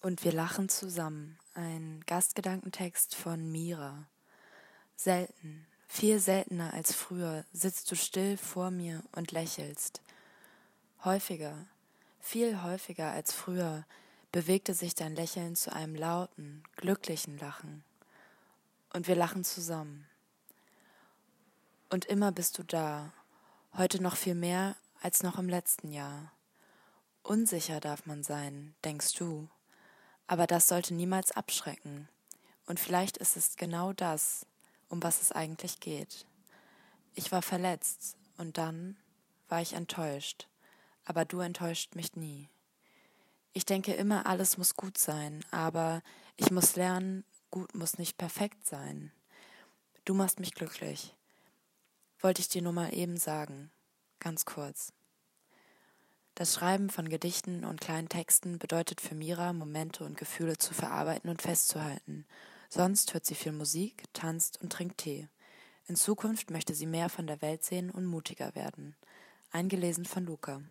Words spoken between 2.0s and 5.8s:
Gastgedankentext von Mira. Selten,